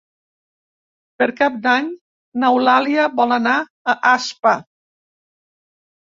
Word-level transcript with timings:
Per 1.21 1.27
Cap 1.41 1.59
d'Any 1.65 1.91
n'Eulàlia 2.45 3.05
vol 3.21 3.37
anar 3.37 3.55
a 3.63 3.97
Aspa. 4.15 4.57